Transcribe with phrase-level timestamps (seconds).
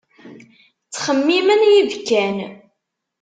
[0.87, 2.37] Ttxemmimen yibekkan.